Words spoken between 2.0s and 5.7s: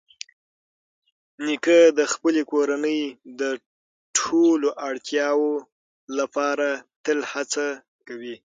خپلې کورنۍ د ټولو اړتیاوو